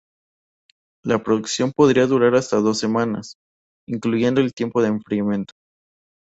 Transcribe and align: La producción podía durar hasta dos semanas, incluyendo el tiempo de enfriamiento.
La 1.05 1.21
producción 1.21 1.73
podía 1.73 2.07
durar 2.07 2.33
hasta 2.33 2.57
dos 2.57 2.79
semanas, 2.79 3.35
incluyendo 3.87 4.41
el 4.41 4.51
tiempo 4.51 4.81
de 4.81 4.87
enfriamiento. 4.87 5.53